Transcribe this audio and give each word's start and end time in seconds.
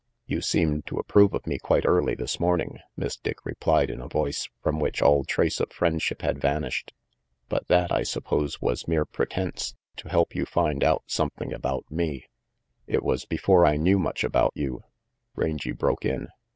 "You 0.25 0.41
seemed 0.41 0.87
to 0.87 0.97
approve 0.97 1.35
of 1.35 1.45
me 1.45 1.59
quite 1.59 1.85
early 1.85 2.15
this 2.15 2.39
morning," 2.39 2.79
Miss 2.97 3.17
Dick 3.17 3.45
replied 3.45 3.91
in 3.91 4.01
a 4.01 4.07
voice 4.07 4.49
from 4.63 4.79
which 4.79 4.99
all 4.99 5.23
trace 5.23 5.59
of 5.59 5.71
friendship 5.71 6.23
had 6.23 6.41
vanished, 6.41 6.91
"but 7.49 7.67
that, 7.67 7.91
I 7.91 8.01
suppose, 8.01 8.59
was 8.59 8.87
merely 8.87 9.05
pretence, 9.11 9.75
to 9.97 10.09
help 10.09 10.33
you 10.33 10.47
find 10.47 10.83
out 10.83 11.03
something 11.05 11.53
about 11.53 11.85
me 11.91 12.25
"It 12.87 13.03
was 13.03 13.25
before 13.25 13.63
I 13.63 13.75
knew 13.77 13.99
much 13.99 14.23
about 14.23 14.53
you," 14.55 14.81
Rangy 15.35 15.71
broke 15.71 16.03
in. 16.03 16.29